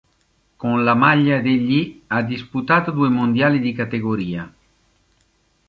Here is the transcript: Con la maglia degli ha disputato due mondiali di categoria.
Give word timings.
Con 0.57 0.83
la 0.83 0.95
maglia 0.95 1.41
degli 1.41 2.01
ha 2.07 2.23
disputato 2.23 2.89
due 2.89 3.09
mondiali 3.09 3.59
di 3.59 3.71
categoria. 3.71 4.51